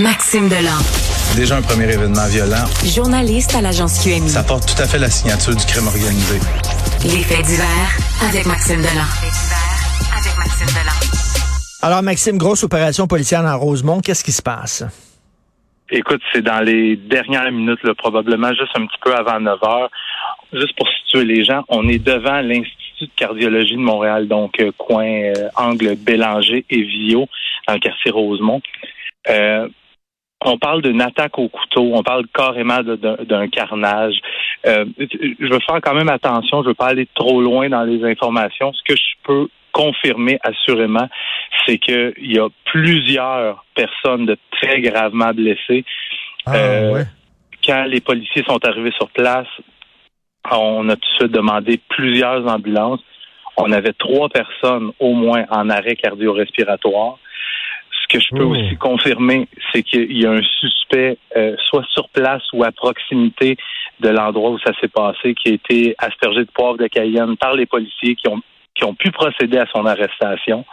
[0.00, 0.80] Maxime Delan.
[1.36, 2.64] Déjà un premier événement violent.
[2.82, 4.30] Journaliste à l'agence QMI.
[4.30, 6.40] Ça porte tout à fait la signature du crime organisé.
[7.04, 7.92] Les faits divers
[8.26, 9.10] avec Maxime Delan.
[10.16, 10.96] avec Maxime Delan.
[11.82, 14.00] Alors, Maxime, grosse opération policière dans Rosemont.
[14.00, 14.84] Qu'est-ce qui se passe?
[15.90, 19.90] Écoute, c'est dans les dernières minutes, là, probablement juste un petit peu avant 9 heures.
[20.54, 24.72] Juste pour situer les gens, on est devant l'Institut de cardiologie de Montréal, donc euh,
[24.78, 27.26] coin euh, angle Bélanger et Vio,
[27.68, 28.62] dans le quartier Rosemont.
[29.28, 29.68] Euh,
[30.44, 34.14] on parle d'une attaque au couteau, on parle carrément d'un carnage.
[34.66, 38.02] Euh, je veux faire quand même attention, je veux pas aller trop loin dans les
[38.04, 38.72] informations.
[38.72, 41.08] Ce que je peux confirmer assurément,
[41.66, 45.84] c'est qu'il y a plusieurs personnes de très gravement blessées.
[46.46, 47.04] Ah, euh,
[47.64, 49.46] quand les policiers sont arrivés sur place,
[50.50, 53.00] on a tout de suite demandé plusieurs ambulances.
[53.56, 57.18] On avait trois personnes au moins en arrêt cardio-respiratoire.
[58.10, 62.08] Ce que je peux aussi confirmer, c'est qu'il y a un suspect, euh, soit sur
[62.08, 63.56] place ou à proximité
[64.00, 67.54] de l'endroit où ça s'est passé, qui a été aspergé de poivre de Cayenne par
[67.54, 68.40] les policiers qui ont
[68.74, 70.64] qui ont pu procéder à son arrestation.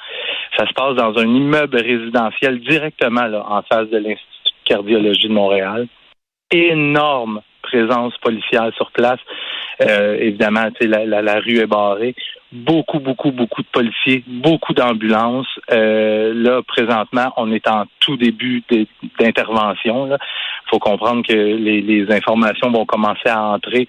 [0.55, 5.27] Ça se passe dans un immeuble résidentiel directement là, en face de l'Institut de cardiologie
[5.27, 5.87] de Montréal.
[6.51, 9.19] Énorme présence policière sur place.
[9.81, 12.15] Euh, évidemment, la, rue est barrée.
[12.51, 15.59] Beaucoup, beaucoup, beaucoup de policiers, beaucoup d'ambulances.
[15.71, 18.63] Euh, là, présentement, on est en tout début
[19.19, 20.07] d'intervention.
[20.07, 20.17] Il
[20.69, 23.87] faut comprendre que les informations vont commencer à entrer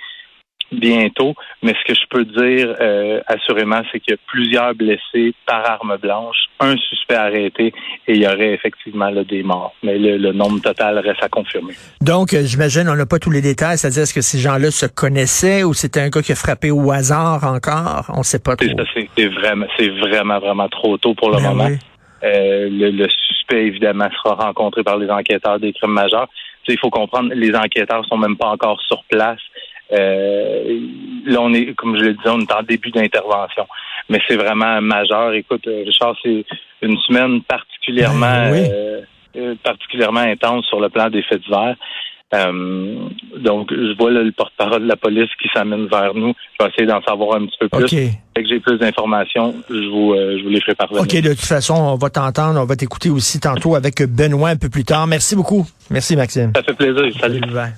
[0.72, 1.34] bientôt.
[1.62, 5.68] Mais ce que je peux dire euh, assurément, c'est qu'il y a plusieurs blessés par
[5.68, 7.72] arme blanche, un suspect arrêté
[8.06, 9.74] et il y aurait effectivement là, des morts.
[9.82, 11.74] Mais le, le nombre total reste à confirmer.
[12.00, 14.86] Donc, euh, j'imagine, on n'a pas tous les détails, c'est-à-dire est-ce que ces gens-là se
[14.86, 18.06] connaissaient ou c'était un gars qui a frappé au hasard encore?
[18.14, 18.66] On ne sait pas trop.
[19.16, 21.66] C'est vraiment, c'est vraiment, vraiment trop tôt pour le Ben moment.
[21.68, 21.78] oui.
[22.24, 26.28] Euh, le, le suspect, évidemment, sera rencontré par les enquêteurs des crimes majeurs.
[26.70, 29.38] Il faut comprendre, les enquêteurs sont même pas encore sur place.
[29.92, 30.78] Euh,
[31.26, 33.66] là, on est, comme je le disais, on est en début d'intervention.
[34.08, 35.32] Mais c'est vraiment majeur.
[35.32, 36.44] Écoute, euh, Richard, c'est
[36.82, 38.68] une semaine particulièrement, Ben oui.
[39.36, 41.74] euh, particulièrement intense sur le plan des faits divers.
[42.34, 46.34] Euh, donc, je vois là, le porte-parole de la police qui s'amène vers nous.
[46.58, 47.86] Je vais essayer d'en savoir un petit peu plus.
[47.90, 51.02] Dès que j'ai plus d'informations, je vous, euh, je vous les ferai parvenir.
[51.02, 54.56] OK, de toute façon, on va t'entendre, on va t'écouter aussi tantôt avec Benoît un
[54.56, 55.06] peu plus tard.
[55.06, 55.66] Merci beaucoup.
[55.90, 56.52] Merci, Maxime.
[56.54, 57.18] Ça fait plaisir.
[57.18, 57.40] Salut.
[57.40, 57.72] Bye.